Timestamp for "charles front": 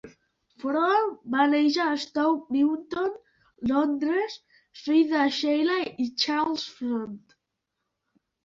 6.25-7.25